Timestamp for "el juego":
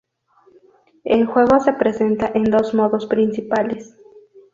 1.03-1.59